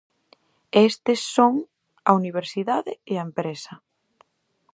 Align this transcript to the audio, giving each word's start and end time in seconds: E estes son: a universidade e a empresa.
E 0.77 0.79
estes 0.91 1.19
son: 1.35 1.53
a 2.09 2.11
universidade 2.21 2.91
e 3.11 3.13
a 3.17 3.25
empresa. 3.29 3.73